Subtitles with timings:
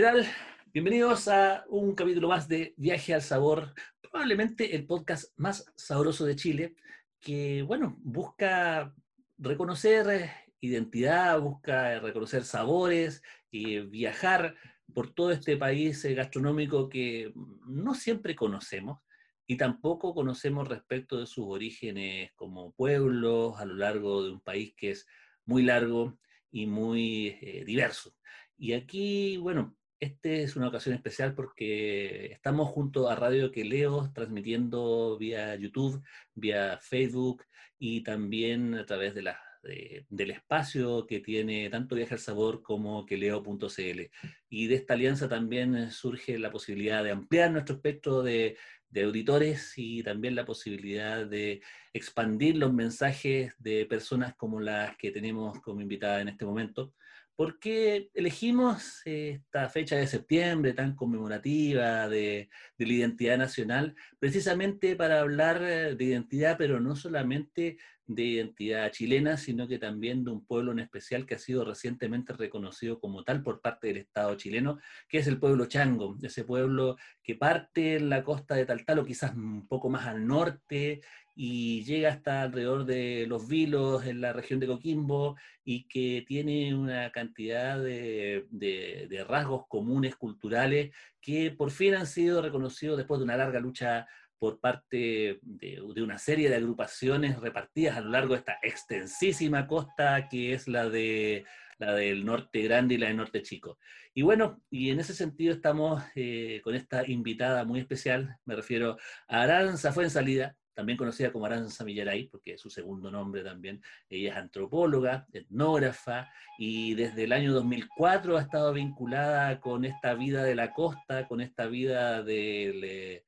[0.00, 0.26] ¿Qué tal?
[0.72, 6.36] Bienvenidos a un capítulo más de Viaje al Sabor, probablemente el podcast más sabroso de
[6.36, 6.74] Chile,
[7.20, 8.94] que, bueno, busca
[9.36, 14.56] reconocer eh, identidad, busca reconocer sabores y viajar
[14.94, 17.34] por todo este país eh, gastronómico que
[17.66, 19.00] no siempre conocemos
[19.46, 24.72] y tampoco conocemos respecto de sus orígenes como pueblos a lo largo de un país
[24.74, 25.06] que es
[25.44, 26.16] muy largo
[26.50, 28.14] y muy eh, diverso.
[28.56, 35.18] Y aquí, bueno, esta es una ocasión especial porque estamos junto a Radio Queleo transmitiendo
[35.18, 36.02] vía YouTube,
[36.34, 37.44] vía Facebook
[37.78, 43.04] y también a través de la, del espacio que tiene tanto Viaje al Sabor como
[43.04, 44.00] queleo.cl.
[44.48, 48.56] Y de esta alianza también surge la posibilidad de ampliar nuestro espectro de,
[48.88, 51.60] de auditores y también la posibilidad de
[51.92, 56.94] expandir los mensajes de personas como las que tenemos como invitada en este momento
[57.40, 63.96] ¿Por qué elegimos esta fecha de septiembre tan conmemorativa de, la identidad nacional?
[64.18, 70.32] Precisamente para hablar de identidad, pero no solamente de identidad chilena, sino que también de
[70.32, 74.34] un pueblo en especial que ha sido recientemente reconocido como tal por parte del Estado
[74.34, 78.98] chileno, que es el pueblo chango, ese pueblo que parte en la costa de Taltal
[78.98, 81.00] o quizás un poco más al norte
[81.42, 86.74] y llega hasta alrededor de Los Vilos, en la región de Coquimbo, y que tiene
[86.74, 93.38] una cantidad de, rasgos comunes culturales que por fin han sido reconocidos después de una
[93.38, 94.06] larga lucha
[94.38, 100.28] por parte de, una serie de agrupaciones repartidas a lo largo de esta extensísima costa
[100.28, 101.46] que es la de
[101.78, 103.78] la del norte grande y la del norte chico.
[104.12, 108.98] Y bueno, y en ese sentido estamos eh, con esta invitada muy especial, me refiero
[109.26, 113.82] a Aranza Fuensalida, también conocida como Aranza Millaray, porque es su segundo nombre también.
[114.08, 120.42] Ella es antropóloga, etnógrafa, y desde el año 2004 ha estado vinculada con esta vida
[120.42, 123.22] de la costa, con esta vida del,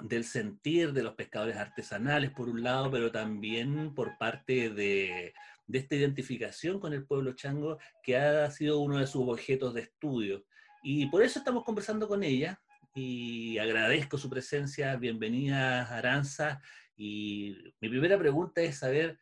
[0.00, 5.32] del sentir de los pescadores artesanales, por un lado, pero también por parte de,
[5.66, 9.82] de esta identificación con el pueblo chango, que ha sido uno de sus objetos de
[9.82, 10.44] estudio.
[10.82, 12.60] Y por eso estamos conversando con ella,
[12.94, 14.96] y agradezco su presencia.
[14.96, 16.60] Bienvenida, Aranza.
[16.98, 19.18] Y mi primera pregunta es saber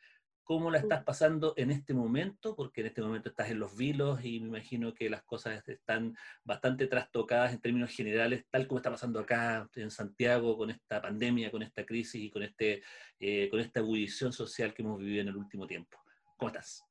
[0.47, 4.25] cómo la estás pasando en este momento, porque en este momento estás en los vilos
[4.25, 8.91] y me imagino que las cosas están bastante trastocadas en términos generales, tal como está
[8.91, 12.83] pasando acá en Santiago con esta pandemia, con esta crisis y con, este,
[13.19, 15.99] eh, con esta ebullición social que hemos vivido en el último tiempo.
[16.37, 16.83] ¿Cómo estás?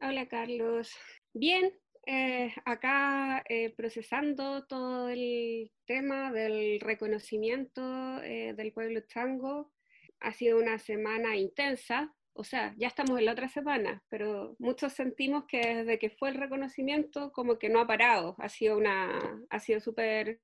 [0.00, 0.92] Hola Carlos.
[1.32, 1.72] Bien,
[2.12, 9.70] eh, acá eh, procesando todo el tema del reconocimiento eh, del pueblo chango.
[10.18, 14.92] Ha sido una semana intensa, o sea, ya estamos en la otra semana, pero muchos
[14.92, 19.40] sentimos que desde que fue el reconocimiento como que no ha parado, ha sido una,
[19.80, 20.40] súper,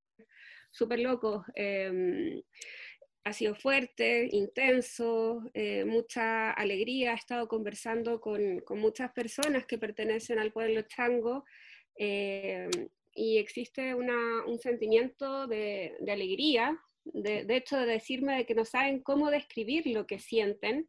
[0.71, 1.45] súper loco.
[3.27, 5.43] Ha sido fuerte, intenso,
[5.85, 7.11] mucha alegría.
[7.11, 11.45] He estado conversando con, con, muchas personas que pertenecen al pueblo chango
[11.97, 12.69] eh,
[13.15, 18.55] y existe una, un sentimiento de, de alegría, de, de, hecho de decirme de que
[18.55, 20.89] no saben cómo describir lo que sienten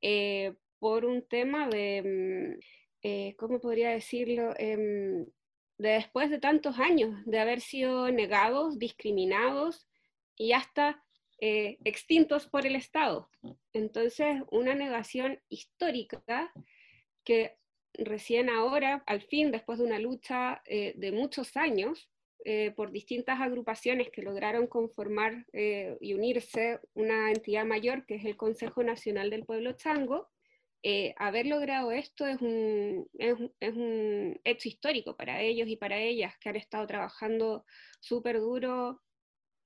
[0.00, 2.60] eh, por un tema de, mm,
[3.02, 4.54] eh, ¿cómo podría decirlo?
[4.56, 5.26] Em,
[5.76, 9.86] de después de tantos años de haber sido negados, discriminados
[10.36, 11.04] y hasta
[11.40, 13.30] extintos por el Estado.
[13.72, 16.52] Entonces, una negación histórica
[17.24, 17.58] que
[17.98, 22.10] recién ahora, al fin, después de una lucha eh, de muchos años,
[22.44, 28.24] eh, por distintas agrupaciones que lograron conformar eh, y unirse una entidad mayor, que es
[28.24, 30.28] el Consejo Nacional del Pueblo Chango,
[31.16, 36.48] haber logrado esto es un, es un, hecho histórico para ellos y para ellas, que
[36.48, 37.66] han estado trabajando
[38.00, 39.02] súper duro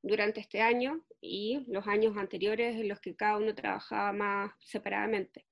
[0.02, 5.46] durante este año y los años anteriores en los que cada uno trabajaba más separadamente.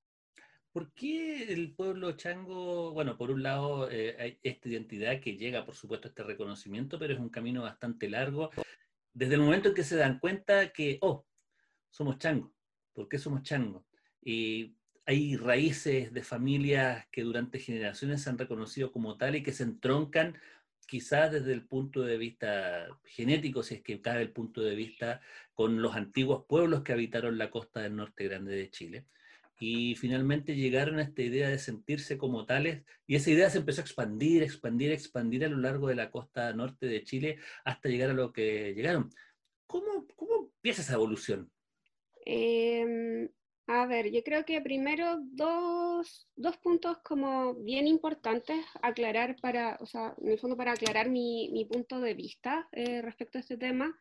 [0.72, 5.64] ¿Por qué el pueblo chango, bueno, por un lado eh, hay esta identidad que llega,
[5.64, 8.50] por supuesto, a este reconocimiento, pero es un camino bastante largo,
[9.12, 11.26] desde el momento en que se dan cuenta que, oh,
[11.90, 12.52] somos chango,
[12.92, 13.84] ¿por qué somos chango?
[14.22, 14.76] Y
[15.06, 19.64] hay raíces de familias que durante generaciones se han reconocido como tal y que se
[19.64, 20.38] entroncan
[20.90, 25.20] quizás desde el punto de vista genético, si es que cabe el punto de vista,
[25.54, 29.06] con los antiguos pueblos que habitaron la costa del norte grande de Chile.
[29.60, 33.80] Y finalmente llegaron a esta idea de sentirse como tales, y esa idea se empezó
[33.80, 38.10] a expandir, expandir, expandir a lo largo de la costa norte de Chile hasta llegar
[38.10, 39.10] a lo que llegaron.
[39.68, 41.52] ¿Cómo, cómo empieza esa evolución?
[42.26, 43.30] Eh,
[43.72, 49.86] a ver, yo creo que primero dos, dos, puntos como bien importantes aclarar para, o
[49.86, 53.56] sea, en el fondo para aclarar mi, mi punto de vista eh, respecto a este
[53.56, 53.96] tema.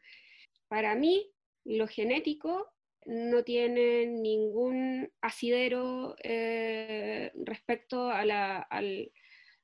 [0.70, 1.32] Para mí,
[1.66, 2.74] lo genético
[3.06, 9.12] no tiene ningún asidero eh, respecto a, la, al,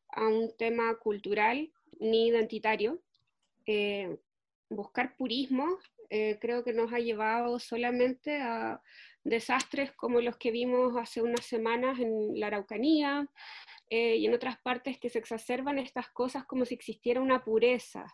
[0.10, 3.02] a, un tema cultural ni identitario.
[3.66, 4.20] Eh,
[4.70, 5.80] buscar purismo
[6.40, 8.80] creo que nos ha llevado solamente a
[9.26, 13.28] desastres como los que vimos hace unas semanas en la Araucanía
[13.90, 18.06] eh, y en otras partes que se exacerban estas cosas como si existiera una pureza.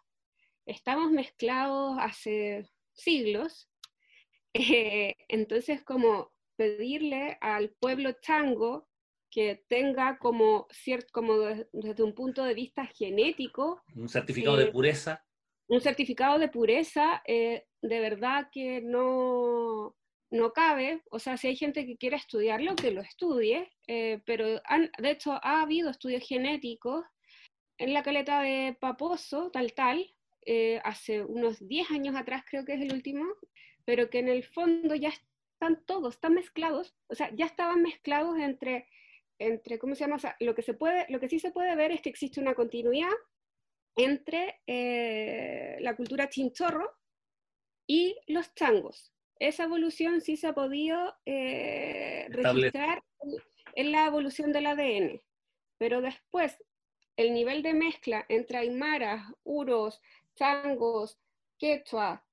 [0.65, 3.69] Estamos mezclados hace siglos,
[4.53, 8.87] eh, entonces como pedirle al pueblo chango
[9.29, 13.81] que tenga como, cierto, como desde un punto de vista genético.
[13.95, 15.25] Un certificado de eh, pureza.
[15.67, 19.95] Un certificado de pureza, de verdad que no,
[20.31, 24.61] no cabe, o sea, si hay gente que quiera estudiarlo, que lo estudie, eh, pero
[24.97, 27.05] de hecho ha habido estudios genéticos
[27.77, 32.75] en la caleta de Paposo, tal tal, eh, hace unos 10 años atrás creo que
[32.75, 33.25] es el último,
[33.83, 38.37] pero que en el fondo ya están todos, están mezclados, o sea, ya estaban mezclados
[38.39, 38.87] entre,
[39.37, 40.17] entre ¿cómo se llama?
[40.39, 43.11] Lo que, se puede, lo que sí se puede ver es que existe una continuidad
[43.97, 46.89] entre eh, la cultura chinchorro
[47.85, 49.11] y los changos
[49.41, 53.03] esa evolución sí se ha podido eh, registrar
[53.73, 55.19] en la evolución del ADN,
[55.79, 56.63] pero después
[57.17, 59.99] el nivel de mezcla entre aymaras, uros,
[60.35, 61.19] changos,
[61.57, 62.23] quechua,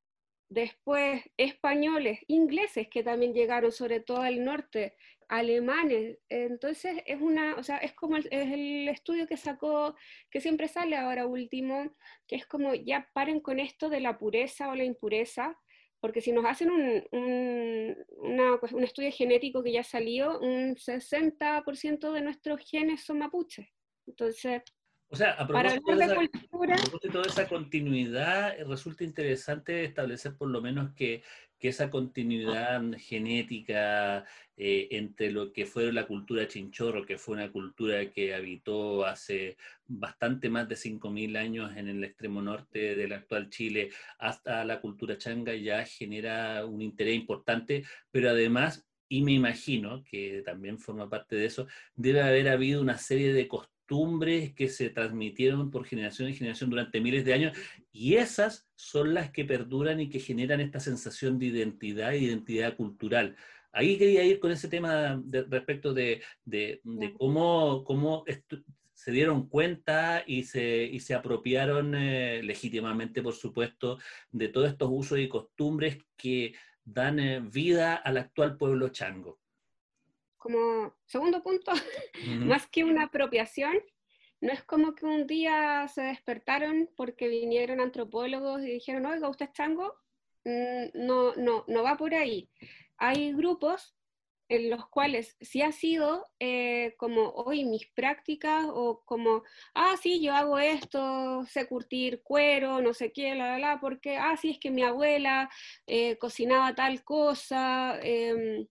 [0.50, 4.94] después españoles, ingleses que también llegaron sobre todo al norte,
[5.28, 9.94] alemanes, entonces es una, o sea, es como el, es el estudio que sacó,
[10.31, 11.90] que siempre sale ahora último,
[12.26, 15.58] que es como ya paren con esto de la pureza o la impureza,
[16.00, 22.20] porque si nos hacen un, un, un, estudio genético que ya salió, un 60% de
[22.20, 23.68] nuestros genes son mapuches.
[24.06, 24.62] Entonces,
[25.10, 30.60] o sea, a propósito, de, esa, cultura, a esa continuidad, resulta interesante establecer por lo
[30.60, 31.22] menos que
[31.58, 34.25] que esa continuidad genética
[34.56, 39.56] eh, entre lo que fue la cultura chinchorro, que fue una cultura que habitó hace
[39.87, 45.19] bastante más de 5.000 años en el extremo norte del actual Chile, hasta la cultura
[45.19, 51.37] changa, ya genera un interés importante, pero además, y me imagino que también forma parte
[51.37, 51.66] de eso,
[51.96, 56.69] debe haber habido una serie de costumbres costumbres que se transmitieron por generación en generación
[56.69, 57.58] durante miles de años
[57.90, 62.76] y esas son las que perduran y que generan esta sensación de identidad e identidad
[62.76, 63.35] cultural.
[63.73, 66.82] Ahí quería ir con ese tema respecto de, de,
[67.19, 68.25] cómo, cómo
[68.93, 73.99] se dieron cuenta y se, y se apropiaron eh, legítimamente, por supuesto,
[74.31, 79.39] de todos estos usos y costumbres que dan eh, vida al actual pueblo chango
[80.48, 81.72] como segundo punto,
[82.40, 83.76] más que una apropiación,
[84.40, 89.46] no es como que un día se despertaron porque vinieron antropólogos y dijeron, oiga, usted
[89.46, 89.94] es chango,
[90.44, 92.48] mm, no, no, no va por ahí.
[92.96, 93.94] Hay grupos
[94.48, 99.43] en los cuales sí ha sido eh, como hoy mis prácticas o como,
[99.74, 104.17] ah, sí, yo hago esto, sé curtir cuero, no sé qué, la, la, la, porque,
[104.17, 105.50] ah, sí, es que mi abuela
[105.86, 107.98] eh, cocinaba tal cosa.
[108.02, 108.67] Eh,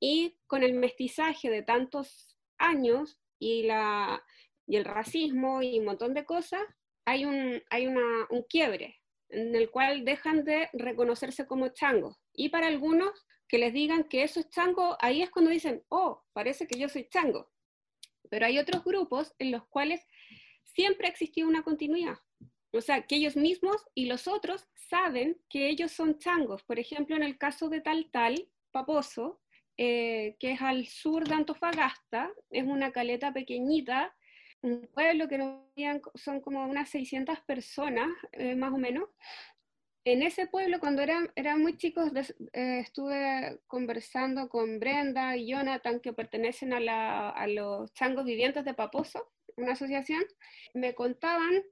[0.00, 4.22] y con el mestizaje de tantos años y, la,
[4.66, 6.62] y el racismo y un montón de cosas,
[7.04, 9.00] hay un, hay una, un quiebre
[9.30, 12.16] en el cual dejan de reconocerse como changos.
[12.32, 16.22] Y para algunos que les digan que eso es chango, ahí es cuando dicen, oh,
[16.32, 17.50] parece que yo soy chango.
[18.30, 20.06] Pero hay otros grupos en los cuales
[20.62, 22.18] siempre ha existido una continuidad.
[22.72, 26.62] O sea, que ellos mismos y los otros saben que ellos son changos.
[26.64, 29.40] Por ejemplo, en el caso de Tal Tal, Paposo,
[29.78, 34.12] eh, que es al sur de Antofagasta, es una caleta pequeñita,
[34.60, 35.38] un pueblo que
[36.16, 39.08] son como unas 600 personas, eh, más o menos.
[40.04, 42.10] En ese pueblo, cuando eran, eran muy chicos,
[42.52, 48.64] eh, estuve conversando con Brenda y Jonathan, que pertenecen a, la, a los changos vivientes
[48.64, 50.24] de Paposo, una asociación,
[50.74, 51.62] me contaban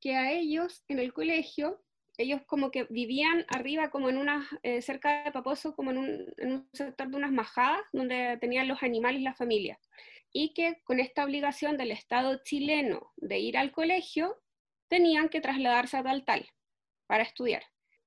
[0.00, 1.83] que a ellos en el colegio
[2.16, 6.34] ellos como que vivían arriba, como en una, eh, cerca de Paposo, como en un,
[6.36, 9.78] en un, sector de unas majadas, donde tenían los animales y la familia.
[10.32, 14.40] Y que con esta obligación del Estado chileno de ir al colegio,
[14.88, 16.46] tenían que trasladarse a tal tal
[17.06, 17.62] para estudiar.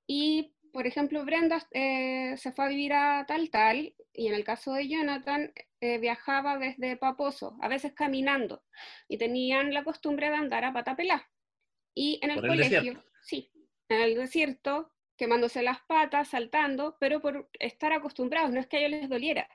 [0.06, 4.44] Y, por ejemplo, Brenda eh, se fue a vivir a tal tal, y en el
[4.44, 8.64] caso de Jonathan, eh, viajaba desde Paposo, a veces caminando,
[9.08, 11.30] y tenían la costumbre de andar a patapelá.
[11.94, 13.52] Y en el colegio, sí,
[13.89, 18.79] en el desierto, quemándose las patas, saltando, pero por estar acostumbrados, no es que a
[18.82, 19.50] ellos les doliera.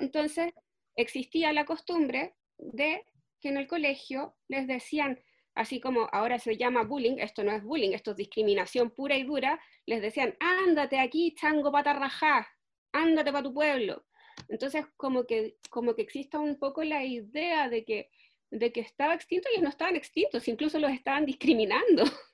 [0.00, 0.52] Entonces,
[0.96, 3.04] existía la costumbre de
[3.40, 5.18] que en el colegio les decían,
[5.54, 9.24] así como ahora se llama bullying, esto no es bullying, esto es discriminación pura y
[9.24, 12.48] dura, les decían, ándate aquí, chango patarrajá,
[12.92, 14.04] ándate para tu pueblo.
[14.48, 18.10] Entonces, como que, como que exista un poco la idea de que,
[18.50, 22.04] de que estaba extinto, y ellos no estaban extintos, incluso los estaban discriminando.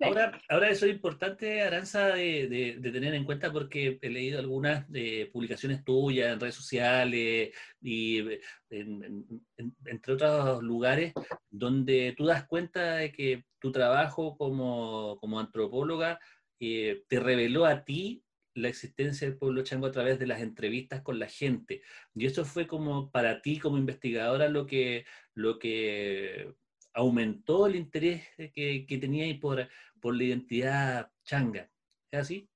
[0.00, 5.28] ahora, ahora eso es importante, Aranza, de, tener en cuenta porque he leído algunas de
[5.32, 7.50] publicaciones tuyas en redes sociales
[7.80, 8.24] y
[8.68, 11.12] entre otros lugares
[11.50, 16.18] donde tú das cuenta de que tu trabajo como, antropóloga
[16.60, 18.22] eh, te reveló a ti
[18.54, 21.82] la existencia del pueblo chango a través de las entrevistas con la gente.
[22.14, 26.54] Y eso fue como para ti como investigadora lo que, lo que
[26.92, 29.68] aumentó el interés que, que teníais por,
[30.00, 31.70] por la identidad changa.
[32.10, 32.50] ¿Es así?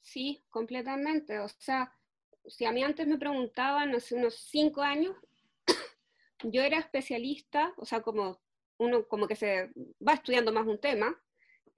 [0.00, 1.38] Sí, completamente.
[1.40, 1.92] O sea,
[2.46, 5.16] si a mí antes me preguntaban hace unos cinco años,
[6.42, 8.40] yo era especialista, o sea, como
[8.78, 9.70] uno como que se
[10.06, 11.18] va estudiando más un tema,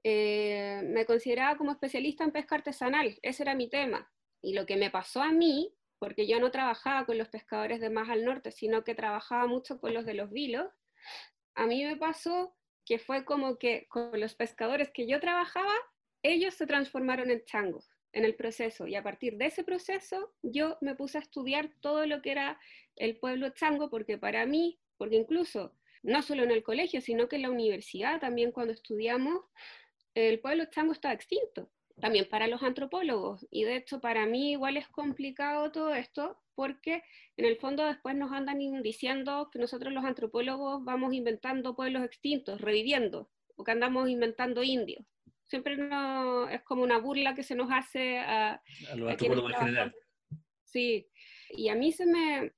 [0.04, 4.10] eh, me consideraba como especialista en pesca artesanal, ese era mi tema.
[4.42, 7.90] Y lo que me pasó a mí, porque yo no trabajaba con los pescadores de
[7.90, 10.66] más al norte, sino que trabajaba mucho con los de los vilos,
[11.58, 12.54] a mí me pasó
[12.86, 15.74] que fue como que con los pescadores que yo trabajaba,
[16.22, 18.86] ellos se transformaron en changos en el proceso.
[18.86, 22.60] Y a partir de ese proceso yo me puse a estudiar todo lo que era
[22.94, 25.74] el pueblo chango porque para mí, porque incluso
[26.04, 29.44] no solo en el colegio, sino que en la universidad también cuando estudiamos,
[30.14, 33.44] el pueblo chango estaba extinto, también para los antropólogos.
[33.50, 37.04] Y de hecho para mí igual es complicado todo esto porque
[37.36, 42.60] en el fondo después nos andan diciendo que nosotros los antropólogos vamos inventando pueblos extintos,
[42.60, 45.06] reviviendo, o que andamos inventando indios.
[45.46, 48.60] Siempre no, es como una burla que se nos hace a,
[48.96, 49.94] los antropólogos en general.
[50.64, 51.08] Sí,
[51.50, 52.52] y a mí se me...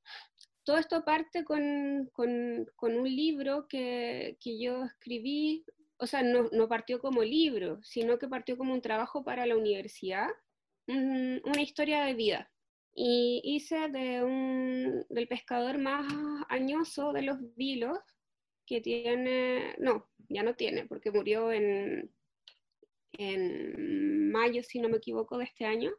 [0.65, 5.67] Todo esto parte con, con, con un libro que, que, yo escribí,
[5.99, 9.59] o sea, no, no, partió como libro, sino que partió como un trabajo para la
[9.59, 10.29] universidad,
[10.87, 12.51] una historia de vida
[12.95, 16.13] y hice de un, del pescador más
[16.49, 17.99] añoso de los vilos,
[18.67, 22.11] que tiene, no, ya no tiene, porque murió en,
[23.13, 25.91] en mayo, si no me equivoco, de este año,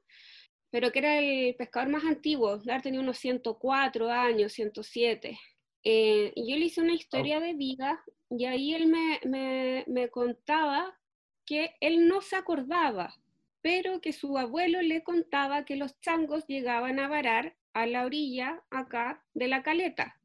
[0.70, 5.38] pero que era el pescador más antiguo, tenido unos 104 años, 107.
[5.84, 10.10] Eh, y yo le hice una historia de vida y ahí él me, me, me
[10.10, 10.98] contaba
[11.46, 13.21] que él no se acordaba
[13.62, 18.64] pero que su abuelo le contaba que los changos llegaban a varar a la orilla
[18.70, 20.20] acá de la caleta.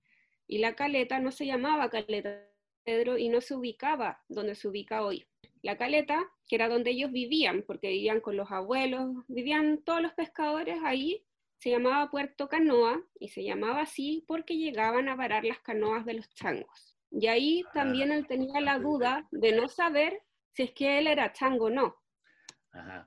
[0.46, 2.48] Y la caleta no se llamaba caleta
[2.84, 5.26] Pedro y no se ubicaba donde se ubica hoy.
[5.62, 10.12] La caleta, que era donde ellos vivían, porque vivían con los abuelos, vivían todos los
[10.12, 11.24] pescadores ahí,
[11.58, 16.14] se llamaba Puerto Canoa y se llamaba así porque llegaban a varar las canoas de
[16.14, 16.96] los changos.
[17.10, 21.32] Y ahí también él tenía la duda de no saber si es que él era
[21.32, 21.96] chango o no,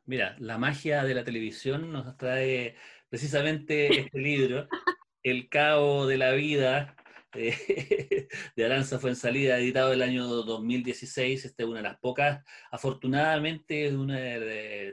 [0.05, 2.75] Mira, la magia de la televisión nos trae
[3.09, 4.67] precisamente este libro,
[5.23, 6.95] El Cabo de la Vida,
[7.35, 11.45] eh, de Aranza salida editado el año 2016.
[11.45, 13.93] Esta es una de las pocas, afortunadamente,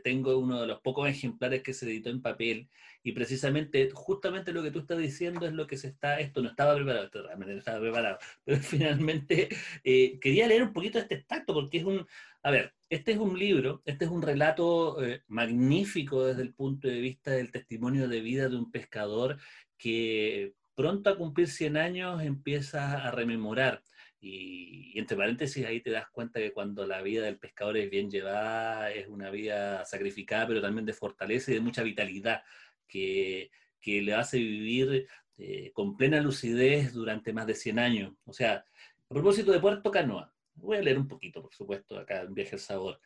[0.05, 2.69] tengo uno de los pocos ejemplares que se editó en papel.
[3.03, 6.49] Y precisamente, justamente lo que tú estás diciendo es lo que se está, esto no
[6.49, 9.49] estaba preparado, realmente no estaba preparado, pero finalmente
[9.85, 12.05] eh, quería leer un poquito este extracto porque es un,
[12.47, 16.87] a ver, este es un libro, este es un relato eh, magnífico desde el punto
[16.87, 19.39] de vista del testimonio de vida de un pescador
[19.77, 23.83] que pronto a cumplir 100 años empieza a rememorar.
[24.21, 28.13] Y, entre paréntesis ahí te das cuenta que cuando la vida del pescador es bien
[28.13, 32.45] llevada, es una vida sacrificada, pero también de fortaleza y de mucha vitalidad,
[32.87, 33.51] que,
[33.81, 38.15] que le hace vivir eh, con plena lucidez durante más de 100 años.
[38.25, 38.65] O sea,
[39.11, 42.57] a propósito de Puerto Canoa, Voy a leer un poquito, por supuesto, acá en Viaje
[42.57, 43.01] al Sabor.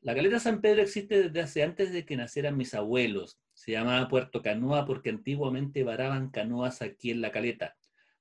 [0.00, 3.40] La caleta San Pedro existe desde hace antes de que nacieran mis abuelos.
[3.54, 7.76] Se llamaba Puerto Canoa porque antiguamente varaban canoas aquí en la caleta.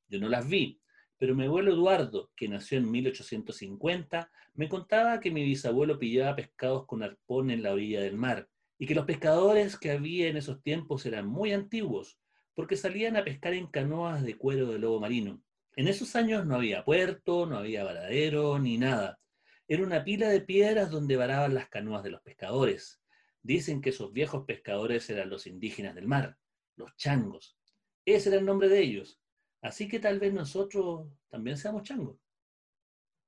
[0.07, 0.79] Yo no las vi,
[1.17, 6.85] pero mi abuelo Eduardo, que nació en 1850, me contaba que mi bisabuelo pillaba pescados
[6.85, 10.61] con arpón en la orilla del mar y que los pescadores que había en esos
[10.61, 12.19] tiempos eran muy antiguos,
[12.53, 15.41] porque salían a pescar en canoas de cuero de lobo marino.
[15.75, 19.19] En esos años no había puerto, no había varadero, ni nada.
[19.67, 23.01] Era una pila de piedras donde varaban las canoas de los pescadores.
[23.41, 26.37] Dicen que esos viejos pescadores eran los indígenas del mar,
[26.77, 27.57] los changos.
[28.05, 29.19] Ese era el nombre de ellos.
[29.61, 32.17] Así que tal vez nosotros también seamos changos.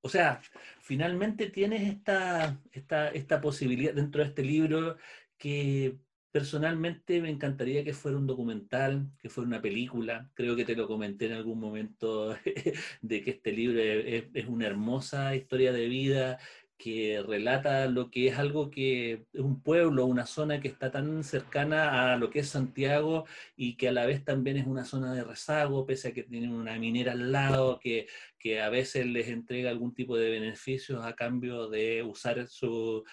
[0.00, 0.40] O sea,
[0.80, 4.96] finalmente tienes esta, esta, esta posibilidad dentro de este libro
[5.36, 5.98] que
[6.30, 10.30] personalmente me encantaría que fuera un documental, que fuera una película.
[10.34, 12.36] Creo que te lo comenté en algún momento
[13.02, 16.38] de que este libro es, una hermosa historia de vida
[16.76, 21.24] que relata lo que es algo que es un pueblo, una zona que está tan
[21.24, 25.12] cercana a lo que es Santiago y que a la vez también es una zona
[25.12, 28.06] de rezago, pese a que tienen una minera al lado que,
[28.38, 33.04] que a veces les entrega algún tipo de beneficios a cambio de usar sus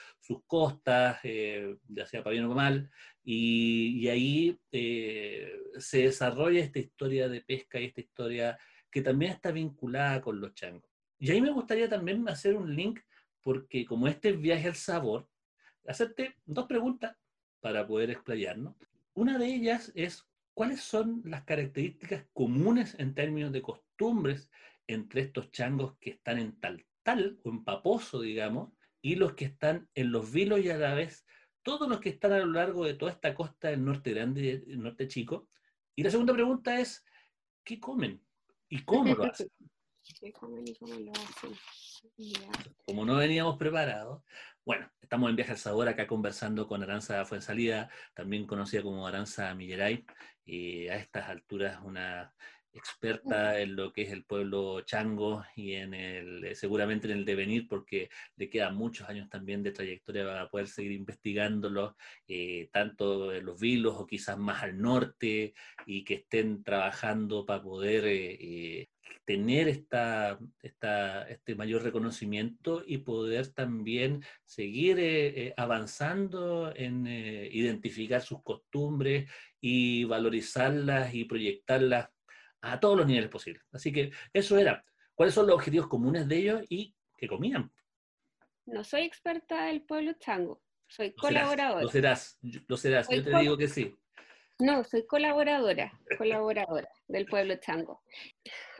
[0.45, 2.89] costas, eh, ya sea para bien o mal,
[3.23, 8.57] y, y ahí eh, se desarrolla esta historia de pesca y esta historia
[8.91, 10.89] que también está vinculada con los changos.
[11.17, 12.99] Y ahí me gustaría también hacer un link
[13.41, 15.29] porque como este viaje al sabor,
[15.87, 17.15] hacerte dos preguntas
[17.59, 18.75] para poder explayarnos.
[19.13, 24.49] Una de ellas es, ¿cuáles son las características comunes en términos de costumbres
[24.87, 29.45] entre estos changos que están en tal tal o en paposo, digamos, y los que
[29.45, 31.23] están en los vilos y a la vez
[31.61, 34.57] todos los que están a lo largo de toda esta costa del norte grande y
[34.57, 35.47] del norte chico?
[35.95, 37.05] Y la segunda pregunta es,
[37.63, 38.21] ¿qué comen?
[38.69, 39.47] ¿Y cómo lo hacen?
[40.19, 41.51] ¿Qué comen y cómo lo hacen?
[42.85, 44.23] Como no veníamos preparados,
[44.63, 49.53] bueno, estamos en Viaje al Sabor acá conversando con Aranza Fuensalida, también conocida como Aranza
[49.53, 50.05] Milleray,
[50.43, 52.33] y a estas alturas una
[52.75, 57.67] experta en lo que es el pueblo chango y en el, seguramente en el devenir,
[57.67, 61.95] porque le quedan muchos años también de trayectoria para poder seguir investigándolo,
[62.27, 65.53] eh, tanto en los vilos o quizás más al norte,
[65.85, 68.89] y que estén trabajando para poder eh, eh,
[69.25, 78.21] tener esta, este mayor reconocimiento y poder también seguir eh, eh, avanzando en eh, identificar
[78.21, 82.09] sus costumbres y valorizarlas y proyectarlas
[82.71, 83.63] a todos los niveles posibles.
[83.71, 84.83] Así que eso era.
[85.13, 87.71] ¿Cuáles son los objetivos comunes de ellos y qué comían?
[88.65, 91.83] No soy experta del pueblo chango, soy colaboradora.
[91.83, 93.95] lo serás, lo serás, yo te digo que sí.
[94.59, 98.01] No, soy colaboradora, colaboradora del pueblo chango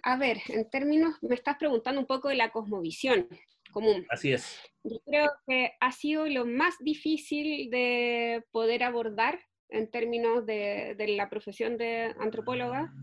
[0.06, 3.28] a ver, en términos, me estás preguntando un poco de la cosmovisión
[3.72, 4.06] común.
[4.10, 4.62] Así es.
[4.84, 11.28] Yo creo que ha sido lo más difícil de poder abordar en términos de, la
[11.28, 12.94] profesión de antropóloga,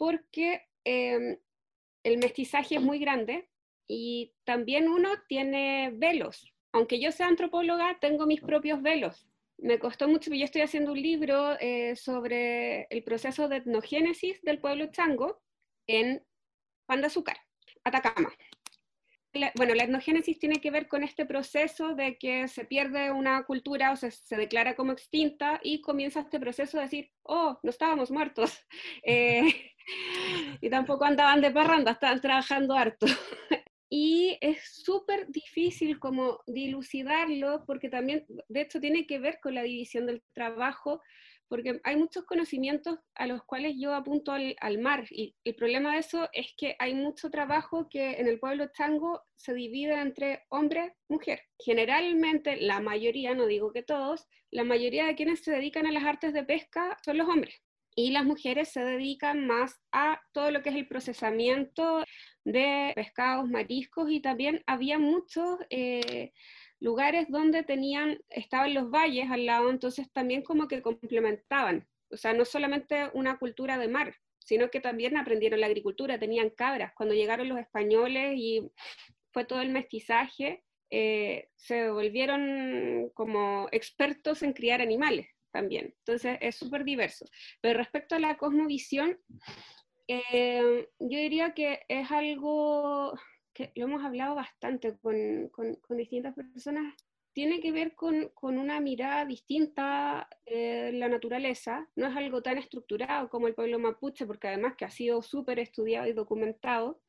[0.00, 1.36] porque em,
[2.04, 3.50] el mestizaje es muy grande
[3.86, 6.50] y también uno tiene velos.
[6.72, 9.28] Aunque yo sea antropóloga, tengo mis propios velos.
[9.58, 14.58] Me costó mucho, yo estoy haciendo un libro eh, sobre el proceso de etnogénesis del
[14.58, 15.42] pueblo chango
[15.86, 16.24] en
[16.86, 17.36] Pan de Azúcar,
[17.84, 18.32] Atacama.
[19.54, 23.92] bueno, la etnogénesis tiene que ver con este proceso de que se pierde una cultura
[23.92, 28.10] o se, se declara como extinta y comienza este proceso de decir, oh, no estábamos
[28.10, 28.58] muertos.
[29.02, 29.72] Eh,
[30.60, 33.06] y tampoco andaban de parranda, estaban trabajando harto.
[33.90, 39.62] y es súper difícil como dilucidarlo porque también, de hecho, tiene que ver con la
[39.62, 41.00] división del trabajo
[41.48, 45.98] porque hay muchos conocimientos a los cuales yo apunto al, mar y el problema de
[45.98, 50.94] eso es que hay mucho trabajo que en el pueblo chango se divide entre hombre
[51.08, 51.40] mujer.
[51.58, 56.04] Generalmente, la mayoría, no digo que todos, la mayoría de quienes se dedican a las
[56.04, 57.60] artes de pesca son los hombres
[58.06, 62.04] y las mujeres se dedican más a todo lo que es el procesamiento
[62.44, 65.58] de pescados, mariscos y también había muchos...
[65.70, 66.32] Eh,
[66.82, 72.32] lugares donde tenían, estaban los valles al lado, entonces también como que complementaban, o sea,
[72.32, 76.92] no solamente una cultura de mar, sino que también aprendieron la agricultura, tenían cabras.
[76.96, 78.70] Cuando llegaron los españoles y
[79.32, 85.94] fue todo el mestizaje, eh, se volvieron como expertos en criar animales también.
[85.98, 87.26] Entonces es súper diverso.
[87.60, 89.18] Pero respecto a la cosmovisión,
[90.08, 93.12] eh, yo diría que es algo
[93.52, 96.94] que lo hemos hablado bastante con, con, distintas personas,
[97.32, 101.88] tiene que ver con, con una mirada distinta eh, la naturaleza.
[101.94, 105.58] No es algo tan estructurado como el pueblo mapuche, porque además que ha sido súper
[105.58, 107.00] estudiado y documentado,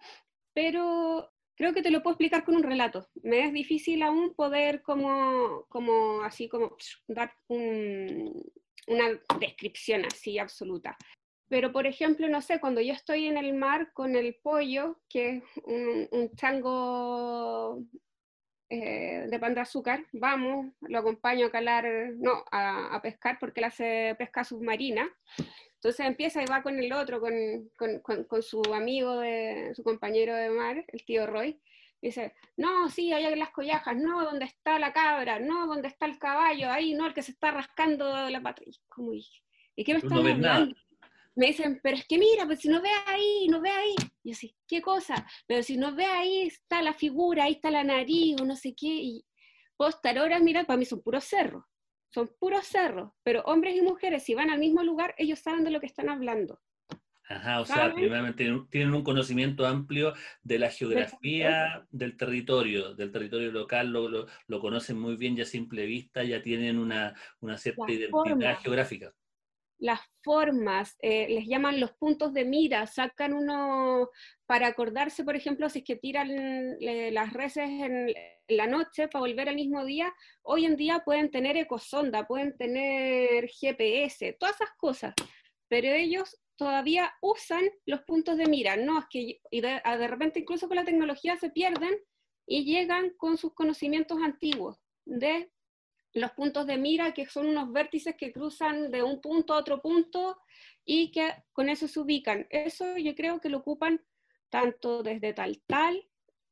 [0.54, 3.08] pero creo que te lo puedo explicar con un relato.
[3.24, 6.76] Me es difícil aún poder como, como así como
[7.08, 10.98] dar una descripción así absoluta.
[11.50, 15.38] pero, por ejemplo, no sé, cuando yo estoy en el mar con el pollo, que
[15.38, 17.84] es un, chango
[18.70, 21.86] eh, de pan de azúcar, vamos, lo acompaño a calar,
[22.16, 25.10] no, a, pescar porque él hace pesca submarina.
[25.82, 27.34] Entonces empieza y va con el otro, con,
[27.76, 31.60] con, con, su amigo, de, su compañero de mar, el tío Roy.
[32.00, 35.40] dice, no, sí, allá en las collajas, no, ¿dónde está la cabra?
[35.40, 36.70] No, ¿dónde está el caballo?
[36.70, 38.62] Ahí, no, el que se está rascando la pata.
[38.64, 39.26] ¿Y,
[39.76, 40.76] ¿y qué me están hablando?
[41.34, 43.96] me dicen, pero es que mira, pues si no ve ahí, no ve ahí.
[44.24, 45.26] Y yo sí, ¿qué cosa?
[45.48, 48.76] Pero si no ve ahí está la figura, ahí está la nariz, o no sé
[48.76, 48.88] qué.
[48.88, 49.26] Y
[49.76, 51.64] puedo estar horas, mira, para mí son puros cerros.
[52.14, 53.12] Son puros cerros.
[53.24, 56.10] Pero hombres y mujeres, si van al mismo lugar, ellos saben de lo que están
[56.10, 56.60] hablando.
[57.28, 63.54] Ajá, o sea, primeramente tienen un conocimiento amplio de la geografía del territorio, del territorio
[63.54, 67.90] local, lo, lo, conocen muy bien ya a simple vista, ya tienen una, una cierta
[67.90, 69.14] identidad geográfica
[69.82, 74.10] las formas, eh, les llaman los puntos de mira, sacan uno
[74.46, 78.14] para acordarse, por ejemplo, si es que tiran eh, las reses en,
[78.48, 80.14] la noche para volver al mismo día,
[80.44, 85.16] hoy en día pueden tener ecosonda, pueden tener GPS, todas esas cosas,
[85.68, 90.42] pero ellos todavía usan los puntos de mira, no es que y de, de repente
[90.42, 91.98] incluso con la tecnología se pierden
[92.46, 95.50] y llegan con sus conocimientos antiguos de
[96.14, 99.82] los puntos de mira, que son unos vértices que cruzan de un punto a otro
[99.82, 100.38] punto
[100.84, 102.48] y que con eso se ubican.
[102.50, 104.02] Eso yo creo que lo ocupan
[104.50, 106.06] tanto desde tal tal,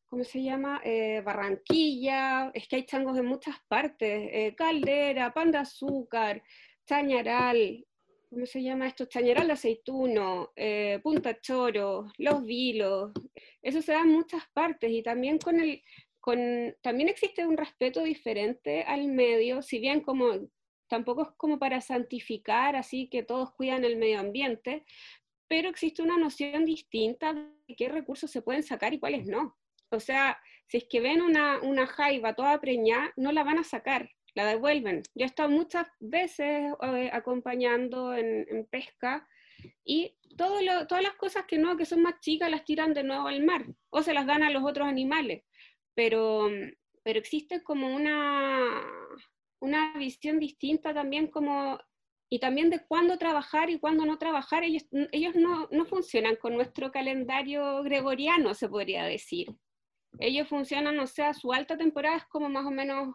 [0.07, 0.81] ¿cómo se llama?
[0.83, 6.41] Eh, Barranquilla, es que hay changos en muchas partes, eh, Caldera, Pan de Azúcar,
[6.85, 7.85] Chañaral,
[8.29, 9.05] ¿cómo se llama esto?
[9.05, 13.11] Chañaral de Aceituno, eh, Punta Choro, Los Vilos,
[13.61, 15.83] eso se da en muchas partes y también con el,
[16.81, 20.49] también existe un respeto diferente al medio, si bien como
[20.87, 24.85] tampoco es como para santificar, así que todos cuidan el medio ambiente,
[25.47, 29.57] pero existe una noción distinta de qué recursos se pueden sacar y cuáles no.
[29.91, 33.63] O sea, si es que ven una, una jaiba toda preñada, no la van a
[33.63, 35.01] sacar, la devuelven.
[35.15, 39.27] Yo he estado muchas veces eh, acompañando en, pesca
[39.83, 43.43] y todas las cosas que no, que son más chicas, las tiran de nuevo al
[43.43, 45.43] mar o se las dan a los otros animales
[45.99, 46.47] pero,
[47.03, 48.81] pero existe como una,
[49.59, 51.77] una visión distinta también como
[52.29, 54.63] y también de cuándo trabajar y cuándo no trabajar.
[54.63, 59.49] Ellos, ellos no, no, funcionan con nuestro calendario gregoriano, se podría decir.
[60.19, 63.13] Ellos funcionan, o sea, su alta temporada es como más o menos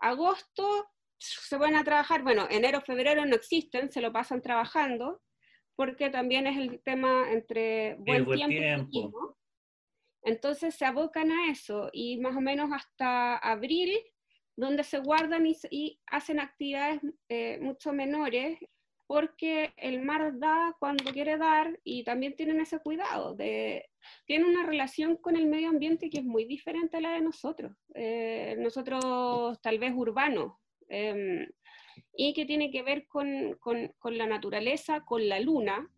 [0.00, 5.22] agosto, se van a trabajar, bueno, enero, febrero no existen, se lo pasan trabajando,
[5.76, 8.88] porque también es el tema entre buen, tiempo, tiempo.
[8.88, 9.36] y tiempo.
[10.24, 13.92] Entonces se abocan a eso y más o menos hasta abril,
[14.56, 18.58] donde se guardan y, hacen actividades eh, mucho menores,
[19.06, 23.34] porque el mar da cuando quiere dar y también tienen ese cuidado.
[23.34, 23.90] De,
[24.24, 27.76] tienen una relación con el medio ambiente que es muy diferente a la de nosotros,
[27.94, 30.54] eh, nosotros tal vez urbanos,
[30.88, 31.46] em,
[32.16, 35.90] y que tiene que ver con, con la naturaleza, con la luna,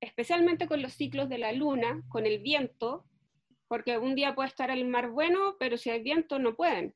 [0.00, 3.07] especialmente con los ciclos de la luna, con el viento,
[3.68, 6.94] porque un día puede estar el mar bueno, pero si hay viento no pueden.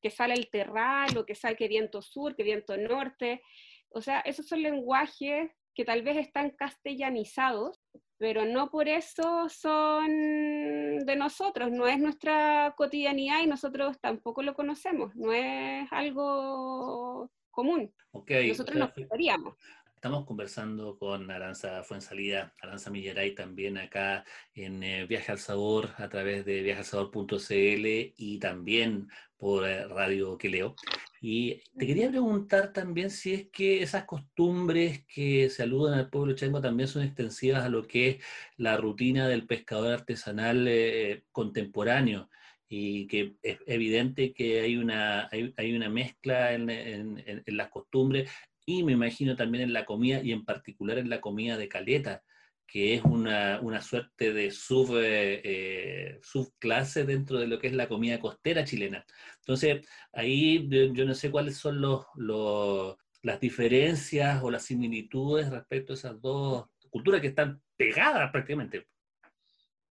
[0.00, 3.42] Que sale el terral, o que sale que viento sur, que viento norte.
[3.90, 7.80] O sea, esos son lenguajes que tal vez están castellanizados,
[8.18, 14.54] pero no por eso son de nosotros, no es nuestra cotidianidad y nosotros tampoco lo
[14.54, 17.92] conocemos, no es algo común.
[18.12, 19.54] nosotros nos gustaríamos.
[19.96, 26.08] Estamos conversando con Aranza Fuensalida, Aranza Milleray también acá en eh, Viaje al Sabor a
[26.10, 30.76] través de viajealsabor.cl y también por eh, Radio Queleo.
[31.20, 36.34] Y te quería preguntar también si es que esas costumbres que se aludan al pueblo
[36.34, 38.24] chango también son extensivas a lo que es
[38.58, 42.28] la rutina del pescador artesanal eh, contemporáneo
[42.68, 48.30] y que es evidente que hay una, hay, una mezcla en, en, las costumbres
[48.66, 52.24] y me imagino también en la comida y en particular en la comida de caleta,
[52.66, 57.72] que es una, una suerte de sub, eh, eh, subclase dentro de lo que es
[57.72, 59.06] la comida costera chilena.
[59.38, 65.92] Entonces, ahí yo, no sé cuáles son los, los, las diferencias o las similitudes respecto
[65.92, 68.88] a esas dos culturas que están pegadas prácticamente.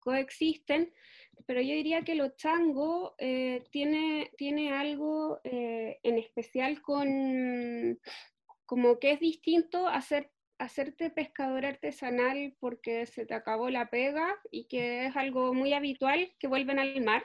[0.01, 0.93] Coexisten,
[1.47, 7.99] pero yo diría que lo chango eh, tiene, tiene algo en especial con,
[8.67, 14.67] como que es distinto hacer, hacerte pescador artesanal porque se te acabó la pega y
[14.67, 17.25] que es algo muy habitual que vuelven al mar.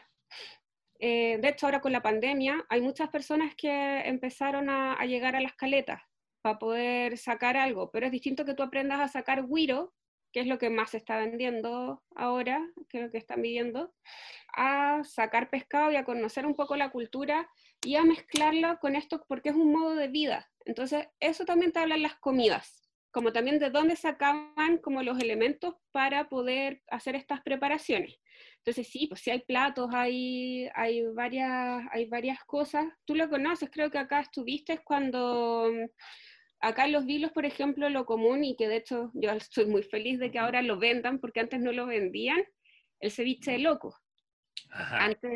[0.99, 5.41] Eh, de hecho, ahora con la pandemia hay muchas personas que empezaron a, llegar a
[5.41, 6.01] las caletas
[6.43, 9.93] para poder sacar algo, pero es distinto que tú aprendas a sacar guiro,
[10.31, 13.93] que es lo que más se está vendiendo ahora, que es lo que están viviendo,
[14.55, 17.49] a sacar pescado y a conocer un poco la cultura
[17.83, 20.49] y a mezclarlo con esto porque es un modo de vida.
[20.65, 25.75] Entonces, eso también te hablan las comidas, como también de dónde sacaban como los elementos
[25.91, 28.19] para poder hacer estas preparaciones.
[28.57, 32.85] Entonces, sí, pues sí hay platos, hay, hay, varias, hay varias cosas.
[33.05, 35.67] Tú lo conoces, creo que acá estuviste cuando
[36.61, 39.83] acá en los vilos, por ejemplo, lo común, y que de hecho yo estoy muy
[39.83, 42.43] feliz de que ahora lo vendan, porque antes no lo vendían,
[42.99, 43.97] el ceviche de loco.
[44.73, 45.31] Antes,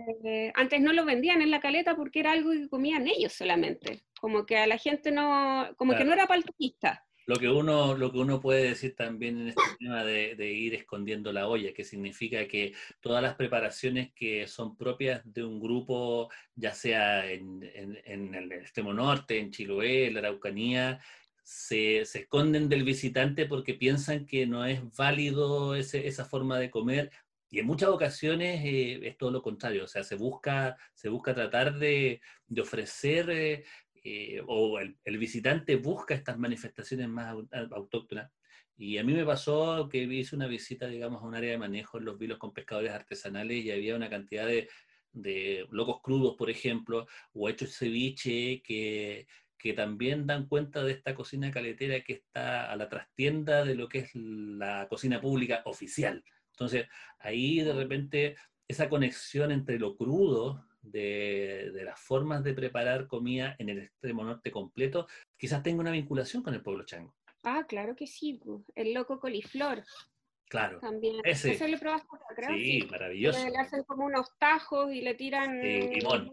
[0.53, 4.45] antes no lo vendían en la caleta porque era algo que comían ellos solamente, como
[4.45, 7.03] que a la gente no, como que no era para el turista.
[7.27, 11.33] Lo que, uno, lo que uno puede decir también en este tema de, ir escondiendo
[11.33, 16.73] la olla, que significa que todas las preparaciones que son propias de un grupo, ya
[16.73, 21.01] sea en, en, en el extremo norte, en Chiloé, en la Araucanía,
[21.45, 26.71] se, se, esconden del visitante porque piensan que no es válido ese, esa forma de
[26.71, 27.11] comer.
[27.51, 31.35] Y en muchas ocasiones eh, es todo lo contrario, o sea, se busca, se busca
[31.35, 33.63] tratar de, de ofrecer eh,
[34.07, 37.35] eh, o el, visitante busca estas manifestaciones más
[37.71, 38.31] autóctonas.
[38.77, 41.97] Y a mí me pasó que hice una visita, digamos, a un área de manejo
[41.97, 44.69] en los vilos con pescadores artesanales y había una cantidad de,
[45.11, 49.25] de locos crudos, por ejemplo, o hechos ceviche que,
[49.57, 53.89] que también dan cuenta de esta cocina caletera que está a la trastienda de lo
[53.89, 56.23] que es la cocina pública oficial.
[56.51, 56.85] Entonces,
[57.17, 58.35] ahí de repente
[58.67, 64.51] esa conexión entre lo crudo de, las formas de preparar comida en el extremo norte
[64.51, 67.13] completo, quizás tenga una vinculación con el pueblo chango.
[67.43, 68.39] Ah, claro que sí,
[68.75, 69.83] el loco coliflor.
[70.47, 70.79] Claro.
[70.79, 71.21] También.
[71.23, 71.53] Ese.
[71.53, 72.55] Eso le probaste creo.
[72.55, 73.49] Sí, maravilloso.
[73.49, 76.31] Le hacen como unos tajos y le tiran limón.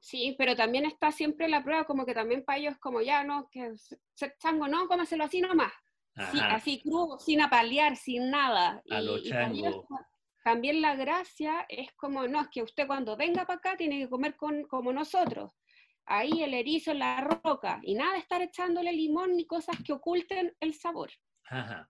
[0.00, 3.48] Sí, pero también está siempre la prueba, como que también para ellos, como ya, ¿no?
[3.50, 3.74] Que
[4.38, 5.72] chango, no, cómaselo así nomás.
[6.32, 8.82] Sí, así crudo, sin apalear, sin nada.
[8.90, 9.86] A y, chango.
[10.42, 14.08] También la gracia es como, no, es que usted cuando venga para acá tiene que
[14.08, 15.52] comer con, como nosotros.
[16.06, 19.92] Ahí el erizo en la roca y nada de estar echándole limón ni cosas que
[19.92, 21.10] oculten el sabor.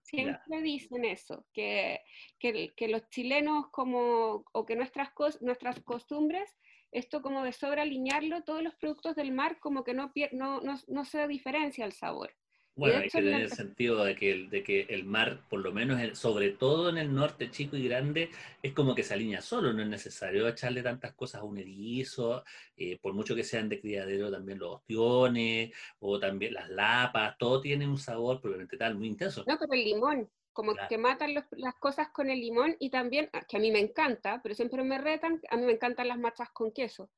[0.01, 2.01] Siempre dicen eso, que,
[2.39, 5.11] que, que, los chilenos como, o que nuestras,
[5.41, 6.49] nuestras costumbres,
[6.91, 11.05] esto como de sobrealinearlo, todos los productos del mar como que no, no, no, no
[11.05, 12.35] se diferencia el sabor.
[12.81, 15.71] Bueno, hay que tener el sentido de que, el, de que el mar, por lo
[15.71, 18.31] menos, sobre todo en el norte chico y grande,
[18.63, 22.43] es como que se alinea solo, no es necesario echarle tantas cosas a un erizo,
[22.75, 27.61] eh, por mucho que sean de criadero, también los ostiones, o también las lapas, todo
[27.61, 29.43] tiene un sabor probablemente tal, muy intenso.
[29.45, 33.45] No, pero el limón, como que matan las cosas con el limón y también, ah,
[33.47, 36.49] que a mí me encanta, pero siempre me retan, a mí me encantan las machas
[36.49, 37.11] con queso.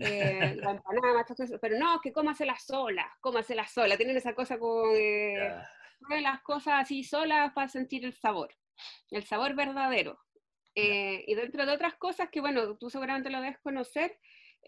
[0.00, 1.24] Eh, la empanada,
[1.60, 7.02] pero no, que cómasela sola, cómasela sola, tienen esa cosa como de las cosas así
[7.04, 8.54] solas para sentir el sabor,
[9.10, 10.18] el sabor verdadero.
[10.74, 14.16] Eh, y dentro de otras cosas que, bueno, tú seguramente lo debes conocer,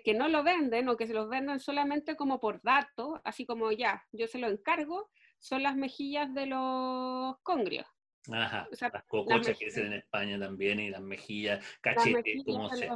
[0.05, 3.71] que no lo venden o que se los venden solamente como por dato, así como
[3.71, 7.87] ya, yo se lo encargo, son las mejillas de los congrios.
[8.31, 12.89] Ajá, las cocochas que dicen en España también y las mejillas, cachete, como se...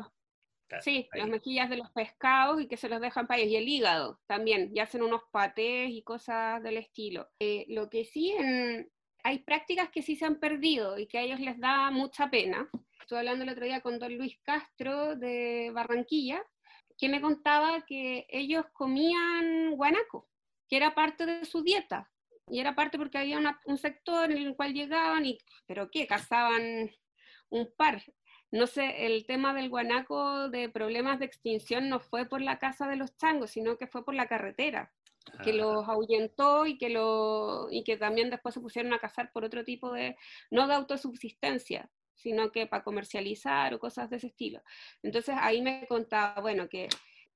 [0.81, 3.53] Sí, las mejillas de los pescados y que se los dejan para ellos.
[3.53, 7.29] Y el hígado también, y hacen unos patés y cosas del estilo.
[7.39, 8.35] Eh, lo que sí,
[9.23, 12.69] hay prácticas que sí se han perdido y que a ellos les da mucha pena.
[13.01, 16.43] Estuve hablando el otro día con don Luis Castro de Barranquilla,
[16.97, 20.29] que me contaba que ellos comían guanaco,
[20.69, 22.11] que era parte de su dieta.
[22.47, 26.07] Y era parte porque había un sector en el cual llegaban y, ¿pero qué?
[26.07, 26.91] Cazaban
[27.49, 28.03] un par
[28.55, 32.87] no sé, el tema del guanaco de problemas de extinción no fue por la casa
[32.87, 34.93] de los changos, sino que fue por la carretera,
[35.43, 35.55] que ah.
[35.55, 39.65] los ahuyentó y que, lo, y que también después se pusieron a cazar por otro
[39.65, 40.17] tipo de,
[40.53, 44.63] no de autosubsistencia, sino que para comercializar o cosas de ese estilo.
[45.03, 46.89] Entonces ahí me contaba, bueno, que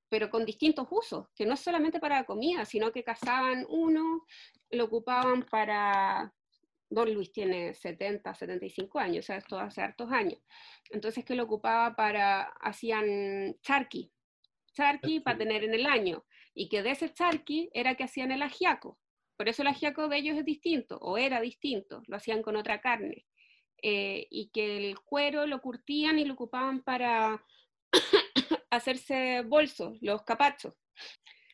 [0.07, 4.25] pero con distintos usos, que no solamente para la comida, sino que cazaban uno,
[4.71, 6.33] lo ocupaban para
[6.89, 10.39] Don Luis tiene 70, 75 años, o sea, esto hace hartos años.
[10.89, 14.11] Entonces, que lo ocupaba para, hacían charqui,
[14.73, 18.41] charqui para tener en el año, y que de ese charqui era que hacían el
[18.41, 18.99] ajiaco.
[19.37, 22.81] Por eso el ajiaco de ellos es distinto, o era distinto, lo hacían con otra
[22.81, 23.25] carne.
[23.81, 27.41] Eh, y que el cuero lo curtían y lo ocupaban para
[28.71, 30.73] hacerse bolsos, los capachos.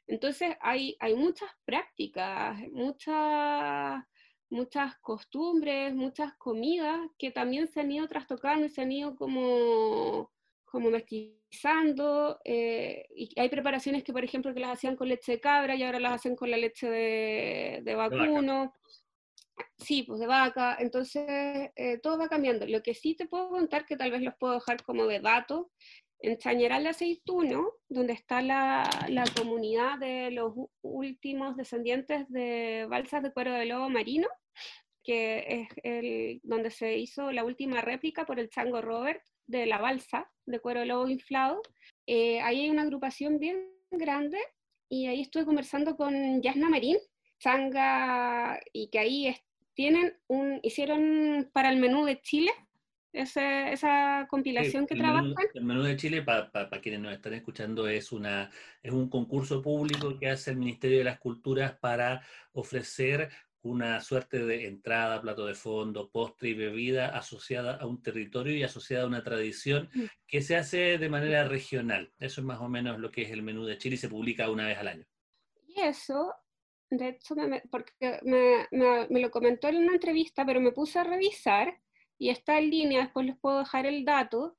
[0.08, 4.04] Entonces hay, hay muchas prácticas, muchas
[4.56, 10.32] muchas costumbres, muchas comidas que también se han ido trastocando y se han ido como,
[10.64, 15.40] como revitalizando, eh, y hay preparaciones que, por ejemplo, que las hacían con leche de
[15.40, 18.74] cabra y ahora las hacen con la leche de, vacuno.
[19.78, 22.66] Sí, pues de vaca, entonces eh, todo va cambiando.
[22.66, 25.68] Lo que sí te puedo contar, que tal vez los puedo dejar como de datos,
[26.20, 33.22] en Chañaral de Aceituno, donde está la, la, comunidad de los últimos descendientes de balsas
[33.22, 34.28] de cuero de lobo marino,
[35.04, 39.78] que es el, donde se hizo la última réplica por el chango Robert de la
[39.78, 41.62] balsa de cuero de lobo inflado.
[42.08, 44.40] Eh, ahí hay una agrupación bien grande
[44.90, 46.98] y ahí estuve conversando con Yasna Marín,
[47.40, 49.36] changa, y que ahí
[49.74, 52.52] tienen un, hicieron para el menú de Chile
[53.16, 55.34] esa compilación que trabajan.
[55.54, 58.52] el menú de Chile, para quienes nos están escuchando, es, una,
[58.84, 63.30] es un concurso público que hace el Ministerio de las Culturas para ofrecer
[63.66, 68.64] una suerte de entrada, plato de fondo, postre y bebida asociada a un territorio y
[68.64, 70.04] asociada a una tradición mm.
[70.28, 72.14] que se hace de manera regional.
[72.20, 74.50] Eso es más o menos lo que es el menú de Chile y se publica
[74.52, 75.06] una vez al año.
[75.68, 76.32] Y eso,
[76.92, 77.36] de hecho,
[77.72, 78.68] porque me,
[79.10, 81.82] me lo comentó en una entrevista, pero me puse a revisar
[82.20, 84.58] y está en línea, después les puedo dejar el dato,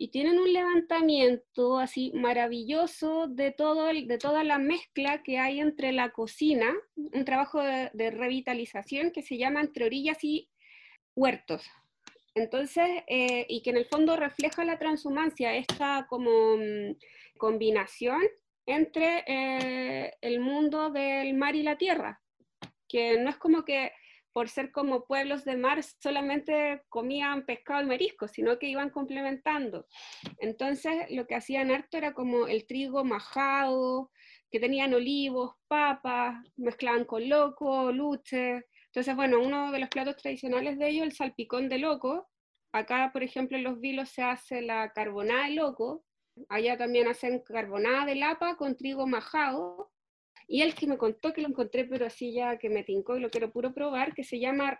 [0.00, 5.90] y tienen un levantamiento así maravilloso de, todo de toda la mezcla que hay entre
[5.90, 10.48] la cocina, un trabajo de, revitalización que se llama Entre Orillas y
[11.16, 11.68] Huertos.
[12.36, 16.94] Entonces, eh, y que en el fondo refleja la transhumancia, esta como mm,
[17.36, 18.22] combinación
[18.66, 22.22] entre eh, el mundo del mar y la tierra,
[22.86, 23.90] que no es como que
[24.38, 29.88] por ser como pueblos de mar, solamente comían pescado y marisco, sino que iban complementando.
[30.38, 34.12] Entonces, lo que hacían harto era como el trigo majado,
[34.48, 38.64] que tenían olivos, papas, mezclaban con loco, luche.
[38.86, 42.28] Entonces, bueno, uno de los platos tradicionales de ellos, el salpicón de loco.
[42.70, 46.04] Acá, por ejemplo, en los vilos se hace la carbonada de loco.
[46.48, 49.90] Allá también hacen carbonada de lapa con trigo majado
[50.48, 53.20] y el que me contó que lo encontré, pero así ya que me tincó y
[53.20, 54.78] lo quiero puro probar, que se llama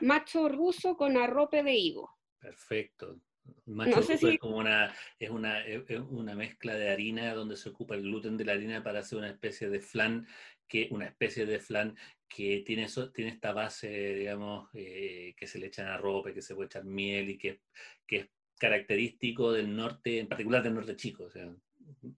[0.00, 2.08] macho ruso con arrope de higo.
[2.38, 3.20] Perfecto.
[3.66, 5.64] Macho ruso es como una, es una,
[6.08, 9.28] una mezcla de harina donde se ocupa el gluten de la harina para hacer una
[9.28, 10.28] especie de flan,
[10.68, 11.96] que, una especie de flan
[12.28, 16.54] que tiene, eso, tiene esta base, digamos, eh, que se le echan arrope, que se
[16.54, 17.62] puede echar miel y que,
[18.06, 18.28] que es
[18.60, 21.26] característico del norte, en particular del norte chico.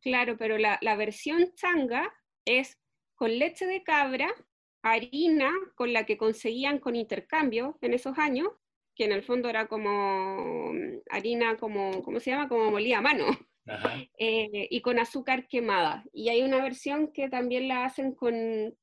[0.03, 2.13] Claro, pero la, la versión changa
[2.45, 2.82] es
[3.23, 4.35] con leche de cabra,
[4.83, 8.49] harina con la que conseguían con intercambio en esos años,
[8.97, 12.49] que en el fondo era como mm, harina, como, ¿cómo se llama?
[12.49, 13.27] Como molía a mano,
[14.19, 16.05] eh, y con azúcar quemada.
[16.13, 18.35] Y hay una versión que también la hacen con,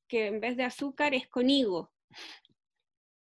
[0.07, 1.91] que en vez de azúcar es con higo.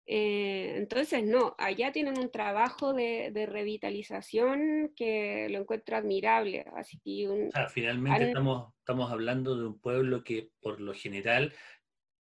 [0.07, 6.65] Eh, entonces, no, allá tienen un trabajo de, revitalización que lo encuentro admirable.
[6.75, 11.53] Así que finalmente estamos, estamos hablando de un pueblo que por lo general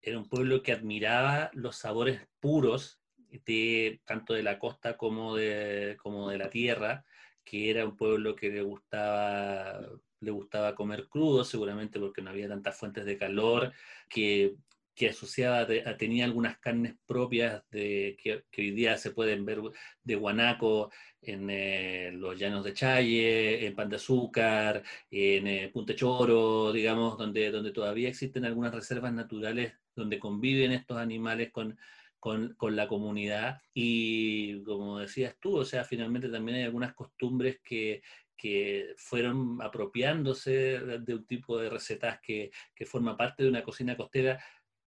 [0.00, 3.00] era un pueblo que admiraba los sabores puros,
[3.46, 7.04] de, tanto de la costa como de, como de la tierra,
[7.44, 9.80] que era un pueblo que le gustaba
[10.22, 13.72] le gustaba comer crudo, seguramente porque no había tantas fuentes de calor,
[14.08, 14.54] que
[14.94, 19.60] que asociaba, tenía algunas carnes propias que, hoy día se pueden ver
[20.02, 20.90] de guanaco
[21.22, 27.16] en eh, los llanos de Challe, en Pan de Azúcar, en eh, Punte Choro, digamos,
[27.16, 31.78] donde, donde todavía existen algunas reservas naturales donde conviven estos animales con,
[32.18, 33.60] con, con, la comunidad.
[33.72, 38.02] Y como decías tú, o sea, finalmente también hay algunas costumbres que,
[38.36, 43.96] que fueron apropiándose de un tipo de recetas que, que forma parte de una cocina
[43.96, 44.42] costera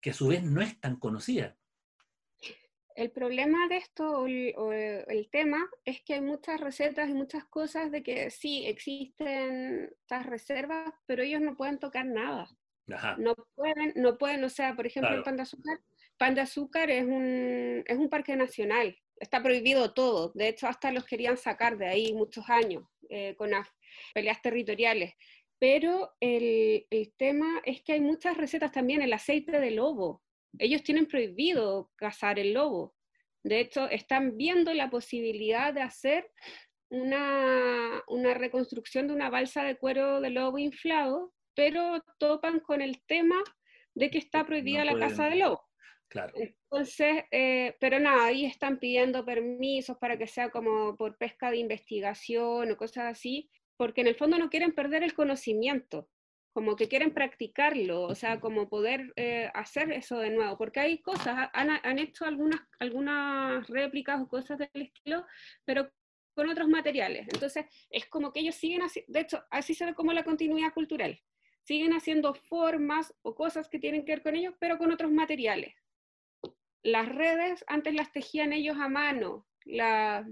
[0.05, 1.57] que a su vez no es tan conocida.
[2.95, 7.91] El problema de esto, o el, tema, es que hay muchas recetas y muchas cosas
[7.91, 12.47] de que sí existen estas reservas, pero ellos no pueden tocar nada.
[13.17, 15.79] No pueden, no pueden, o sea, por ejemplo, el pan de azúcar,
[16.19, 20.91] pan de azúcar es un, es un parque nacional, está prohibido todo, de hecho hasta
[20.91, 23.67] los querían sacar de ahí muchos años eh, con las
[24.13, 25.15] peleas territoriales
[25.59, 26.85] pero el,
[27.17, 30.21] tema es que hay muchas recetas también, el aceite de lobo.
[30.57, 32.95] Ellos tienen prohibido cazar el lobo.
[33.43, 36.29] De hecho, están viendo la posibilidad de hacer
[36.89, 38.03] una,
[38.35, 43.41] reconstrucción de una balsa de cuero de lobo inflado, pero topan con el tema
[43.93, 45.61] de que está prohibida la caza de lobo.
[46.09, 46.33] Claro.
[46.37, 51.57] Entonces, eh, pero nada, ahí están pidiendo permisos para que sea como por pesca de
[51.57, 56.09] investigación o cosas así, porque en el fondo no quieren perder el conocimiento,
[56.53, 61.01] como que quieren practicarlo, o sea, como poder eh, hacer eso de nuevo, porque hay
[61.01, 65.25] cosas, han, han, hecho algunas, algunas réplicas o cosas del estilo,
[65.65, 65.91] pero
[66.33, 67.27] con otros materiales.
[67.33, 70.73] Entonces, es como que ellos siguen así, de hecho, así se ve como la continuidad
[70.73, 71.21] cultural.
[71.63, 75.73] Siguen haciendo formas o cosas que tienen que ver con ellos, pero con otros materiales.
[76.83, 80.25] Las redes antes las tejían ellos a mano, la,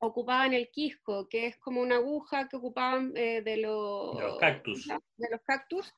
[0.00, 4.86] ocupaban el quisco, que es como una aguja que ocupaban eh, de, los, cactus.
[4.86, 5.94] de los cactus.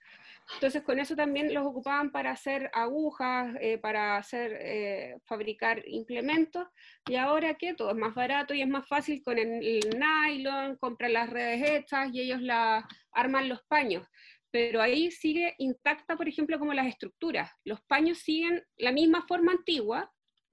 [0.54, 6.66] Entonces con eso también los ocupaban para hacer agujas, eh, para hacer, eh, fabricar implementos,
[7.06, 11.12] y ahora que todo es más barato y es más fácil con el, nylon, compran
[11.12, 14.06] las redes hechas y ellos la, arman los paños.
[14.50, 17.52] Pero ahí sigue intacta, por ejemplo, como las estructuras.
[17.64, 20.12] Los paños siguen la misma forma antigua,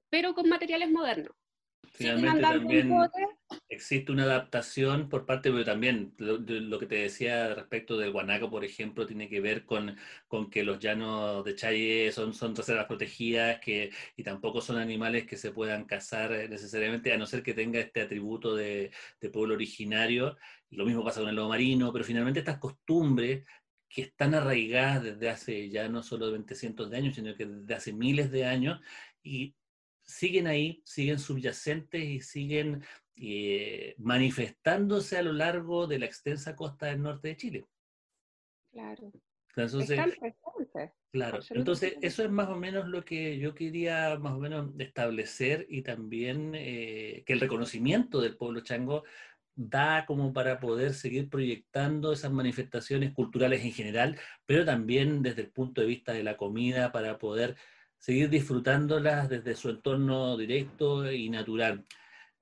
[0.09, 1.35] pero con materiales modernos.
[1.91, 2.91] Finalmente también
[3.69, 8.63] existe una adaptación por parte, pero también lo, que te decía respecto del guanaco, por
[8.63, 9.95] ejemplo, tiene que ver con,
[10.27, 15.25] con que los llanos de Chaye son, son reservas protegidas que, y tampoco son animales
[15.25, 19.55] que se puedan cazar necesariamente, a no ser que tenga este atributo de, de pueblo
[19.55, 20.37] originario.
[20.69, 23.45] Lo mismo pasa con el lobo marino, pero finalmente estas costumbres
[23.89, 27.73] que están arraigadas desde hace ya no solo 20 cientos de años, sino que desde
[27.73, 28.81] hace miles de años,
[29.23, 29.55] y
[30.07, 32.83] siguen ahí, siguen subyacentes y siguen
[33.15, 37.65] eh, manifestándose a lo largo de la extensa costa del norte de Chile.
[38.71, 39.11] Claro.
[39.55, 39.99] Entonces,
[41.11, 45.65] claro, entonces eso es más o menos lo que yo quería más o menos establecer
[45.67, 49.03] y también eh, que el reconocimiento del pueblo chango
[49.55, 55.49] da como para poder seguir proyectando esas manifestaciones culturales en general, pero también desde el
[55.49, 57.55] punto de vista de la comida para poder
[57.97, 61.85] seguir disfrutándolas desde su entorno directo y natural.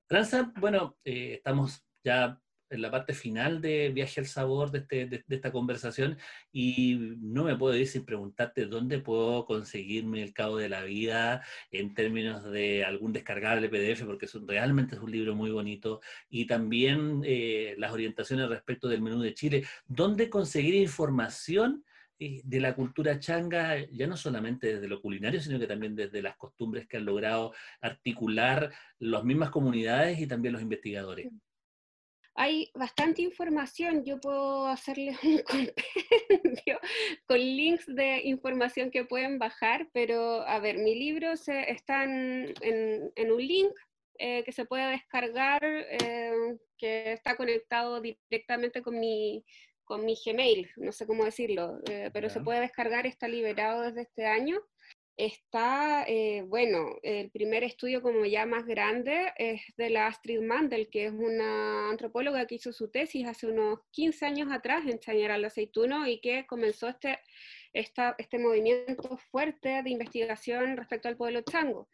[0.08, 2.40] Transa, bueno, eh, estamos ya
[2.70, 6.18] en la parte final de Viaje al Sabor de, este, de, esta conversación
[6.52, 11.44] y no me puedo ir sin preguntarte dónde puedo conseguirme el cabo de la vida
[11.72, 16.46] en términos de algún descargable PDF, porque es realmente es un libro muy bonito, y
[16.46, 19.66] también eh, las orientaciones respecto del menú de Chile.
[19.88, 21.85] ¿Dónde conseguir información
[22.18, 26.38] de la cultura changa, ya no solamente desde lo culinario, sino que también desde las
[26.38, 31.30] costumbres que han logrado articular las mismas comunidades y también los investigadores.
[32.38, 36.80] Hay bastante información, yo puedo hacerles un compendio
[37.28, 42.54] con links de información que pueden bajar, pero a ver, mi libro está en,
[43.18, 43.72] un link
[44.20, 49.46] eh, que se puede descargar, eh, que está conectado directamente con mi,
[49.86, 54.02] con mi Gmail, no sé cómo decirlo, eh, pero se puede descargar, está liberado desde
[54.02, 54.60] este año.
[55.18, 60.90] Está, eh, bueno, el primer estudio como ya más grande es de la Astrid Mandel,
[60.90, 65.46] que es una antropóloga que hizo su tesis hace unos 15 años atrás en Chañaral
[65.46, 67.18] Aceituno y que comenzó este,
[67.72, 71.88] esta, este movimiento fuerte de investigación respecto al pueblo chango.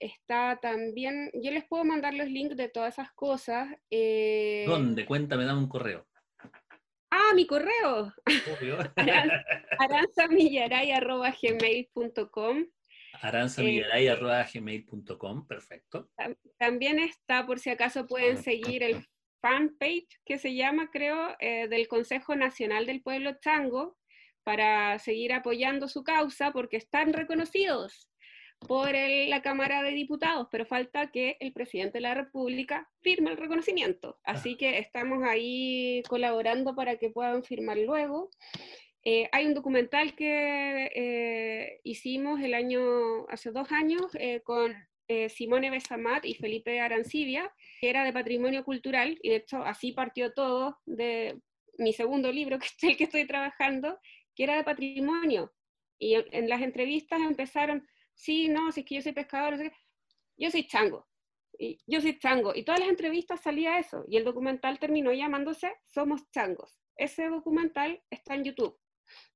[0.00, 3.68] Está también, yo les puedo mandar los links de todas esas cosas.
[3.90, 5.06] Eh, ¿Dónde?
[5.06, 6.06] Cuéntame, dame un correo.
[7.10, 8.14] Ah, mi correo.
[9.78, 12.66] aranzamillaray.gmail.com
[13.20, 16.10] aranzamillaray.gmail.com, perfecto.
[16.58, 19.06] También está, por si acaso pueden seguir el
[19.40, 23.96] fanpage que se llama, creo, eh, del Consejo Nacional del Pueblo Chango,
[24.42, 28.09] para seguir apoyando su causa, porque están reconocidos
[28.66, 33.36] por la Cámara de Diputados, pero falta que el presidente de la República firme el
[33.36, 34.18] reconocimiento.
[34.22, 38.30] Así que estamos ahí colaborando para que puedan firmar luego.
[39.02, 44.74] Eh, hay un documental que eh, hicimos el año, hace dos años eh, con
[45.28, 50.32] Simone Besamat y Felipe Arancibia, que era de patrimonio cultural, y de hecho así partió
[50.32, 51.40] todo de
[51.78, 53.98] mi segundo libro, que es el que estoy trabajando,
[54.36, 55.52] que era de patrimonio.
[55.98, 57.86] Y en las entrevistas empezaron,
[58.20, 59.76] sí, no, si es que yo soy pescador, no sé qué.
[60.36, 61.08] yo soy chango,
[61.58, 65.72] y yo soy chango, y todas las entrevistas salía eso, y el documental terminó llamándose
[65.86, 66.78] Somos Changos.
[66.96, 68.78] Ese documental está en YouTube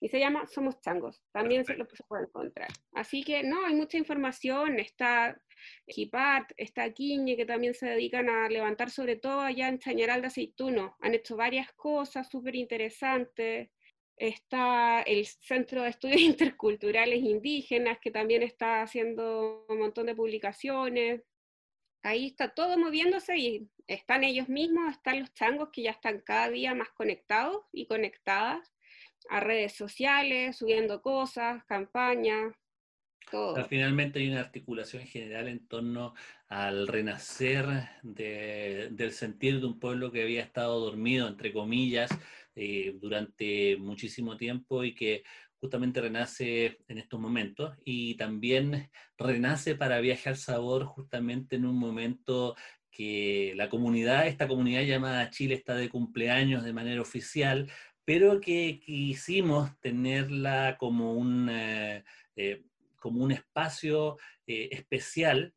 [0.00, 2.68] y se llama Somos Changos, también se lo puede encontrar.
[2.92, 5.40] Así que no, hay mucha información, está
[5.88, 10.28] Kipart, está Quiñe, que también se dedican a levantar sobre todo allá en Chañaral de
[10.28, 13.70] Aceituno, han hecho varias cosas súper interesantes,
[14.16, 21.22] está el Centro de Estudios Interculturales Indígenas, que también está haciendo un montón de publicaciones.
[22.02, 26.50] Ahí está todo moviéndose y están ellos mismos, están los changos que ya están cada
[26.50, 28.72] día más conectados y conectadas
[29.30, 32.52] a redes sociales, subiendo cosas, campañas,
[33.30, 33.64] todo.
[33.64, 36.14] finalmente hay una articulación general en torno
[36.48, 37.66] al renacer
[38.02, 42.10] del sentir de un pueblo que había estado dormido, entre comillas,
[42.56, 45.22] eh, durante muchísimo tiempo y que
[45.56, 47.76] justamente renace en estos momentos.
[47.84, 52.54] Y también renace para viajar sabor justamente en un momento
[52.90, 57.70] que la comunidad, esta comunidad llamada Chile está de cumpleaños de manera oficial,
[58.04, 62.04] pero que quisimos tenerla como un, eh,
[62.36, 62.62] eh,
[63.00, 65.54] como un espacio especial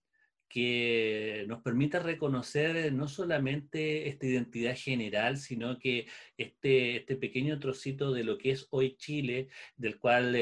[0.58, 8.12] que nos permita reconocer no solamente esta identidad general, sino que este, este pequeño trocito
[8.12, 10.36] de lo que es hoy Chile, del cual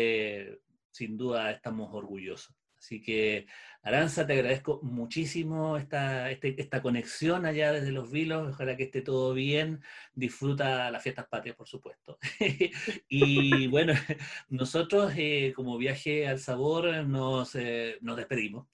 [0.91, 2.55] sin duda estamos orgullosos.
[2.77, 3.45] Así que,
[3.83, 8.53] Aranza, te agradezco muchísimo esta, este, esta conexión allá desde Los Vilos.
[8.53, 9.81] Ojalá que esté todo bien.
[10.13, 12.17] Disfruta las fiestas patrias, por supuesto.
[13.09, 13.93] y bueno,
[14.49, 18.67] nosotros, eh, como viaje al sabor, nos, eh, nos despedimos.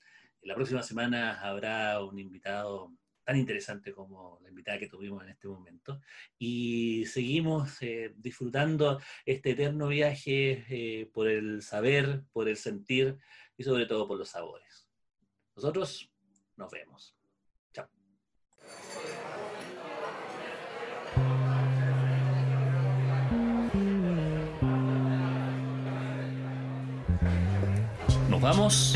[0.43, 2.91] La próxima semana habrá un invitado
[3.23, 6.01] tan interesante como la invitada que tuvimos en este momento.
[6.39, 13.17] Y seguimos eh, disfrutando este eterno viaje por el saber, por el sentir
[13.55, 14.89] y sobre todo por los sabores.
[15.55, 16.11] Nosotros
[16.55, 17.15] nos vemos.
[17.73, 17.87] Chao.
[28.29, 28.95] Nos vamos,